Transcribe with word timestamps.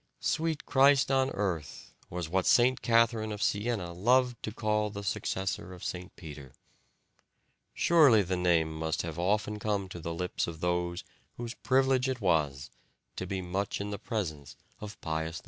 "Sweet 0.19 0.65
Christ 0.65 1.11
on 1.11 1.29
earth," 1.29 1.93
was 2.09 2.27
what 2.27 2.47
St. 2.47 2.81
Catherine 2.81 3.31
of 3.31 3.39
Siena 3.43 3.93
loved 3.93 4.41
to 4.41 4.51
call 4.51 4.89
the 4.89 5.03
successor 5.03 5.73
of 5.73 5.83
St. 5.83 6.15
Peter. 6.15 6.53
Surely 7.75 8.23
the 8.23 8.35
name 8.35 8.73
must 8.73 9.03
have 9.03 9.19
often 9.19 9.59
come 9.59 9.87
to 9.89 9.99
the 9.99 10.15
lips 10.15 10.47
of 10.47 10.59
those 10.59 11.03
whose 11.37 11.53
privilege 11.53 12.09
it 12.09 12.19
was 12.19 12.71
to 13.15 13.27
be 13.27 13.43
much 13.43 13.79
in 13.79 13.91
the 13.91 13.99
presence 13.99 14.55
of 14.79 14.99
Pius 15.01 15.35
X. 15.37 15.39